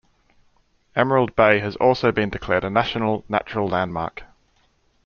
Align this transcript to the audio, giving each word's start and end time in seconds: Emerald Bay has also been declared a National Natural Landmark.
Emerald 0.95 1.35
Bay 1.35 1.59
has 1.59 1.75
also 1.75 2.11
been 2.11 2.31
declared 2.31 2.63
a 2.63 2.71
National 2.71 3.23
Natural 3.29 3.67
Landmark. 3.67 4.23